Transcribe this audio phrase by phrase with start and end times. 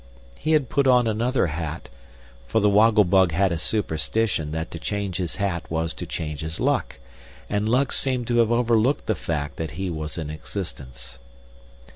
[0.39, 1.89] He had put on another hat,
[2.47, 6.41] for the Woggle Bug had a superstition that to change his hat was to change
[6.41, 6.97] his luck,
[7.47, 11.19] and luck seemed to have overlooked the fact that he was in existence.